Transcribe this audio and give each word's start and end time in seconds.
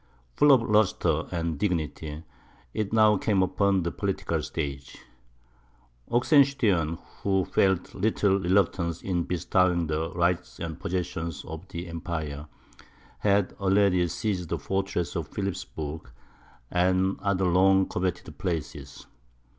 Full 0.33 0.51
of 0.51 0.63
lustre 0.67 1.27
and 1.31 1.59
dignity, 1.59 2.23
it 2.73 2.91
now 2.91 3.17
came 3.17 3.43
upon 3.43 3.83
the 3.83 3.91
political 3.91 4.41
stage. 4.41 4.97
Oxenstiern, 6.09 6.97
who 7.21 7.45
felt 7.45 7.93
little 7.93 8.39
reluctance 8.39 9.03
in 9.03 9.25
bestowing 9.25 9.85
the 9.85 10.09
rights 10.15 10.59
and 10.59 10.79
possessions 10.79 11.45
of 11.45 11.67
the 11.67 11.87
empire, 11.87 12.47
had 13.19 13.53
already 13.59 14.07
ceded 14.07 14.49
the 14.49 14.57
fortress 14.57 15.15
of 15.15 15.27
Philipsburg, 15.29 16.09
and 16.71 17.19
the 17.19 17.23
other 17.23 17.45
long 17.45 17.87
coveted 17.87 18.39
places. 18.39 19.05